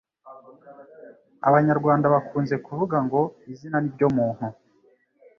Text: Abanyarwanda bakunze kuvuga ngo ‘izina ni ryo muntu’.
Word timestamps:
Abanyarwanda 1.47 2.05
bakunze 2.13 2.55
kuvuga 2.65 2.97
ngo 3.05 3.21
‘izina 3.51 3.77
ni 3.81 3.89
ryo 3.95 4.07
muntu’. 4.15 4.45